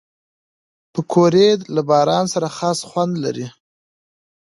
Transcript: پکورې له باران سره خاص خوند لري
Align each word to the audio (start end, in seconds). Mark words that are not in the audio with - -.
پکورې 0.93 1.47
له 1.75 1.81
باران 1.89 2.25
سره 2.33 2.47
خاص 2.57 2.79
خوند 2.89 3.13
لري 3.23 3.47